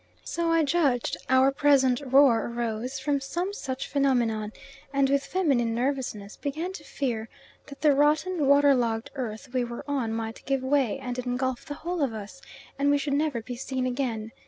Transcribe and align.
So 0.23 0.51
I 0.51 0.63
judged 0.63 1.15
our 1.29 1.51
present 1.51 2.01
roar 2.03 2.47
arose 2.47 2.97
from 2.97 3.21
some 3.21 3.53
such 3.53 3.87
phenomenon, 3.87 4.51
and 4.91 5.07
with 5.07 5.23
feminine 5.23 5.75
nervousness 5.75 6.37
began 6.37 6.73
to 6.73 6.83
fear 6.83 7.29
that 7.67 7.81
the 7.81 7.93
rotten 7.93 8.47
water 8.47 8.73
logged 8.73 9.11
earth 9.13 9.49
we 9.53 9.63
were 9.63 9.85
on 9.87 10.11
might 10.11 10.41
give 10.47 10.63
way, 10.63 10.97
and 10.97 11.19
engulf 11.19 11.65
the 11.65 11.75
whole 11.75 12.01
of 12.01 12.13
us, 12.13 12.41
and 12.79 12.89
we 12.89 12.97
should 12.97 13.13
never 13.13 13.43
be 13.43 13.55
seen 13.55 13.85
again. 13.85 14.31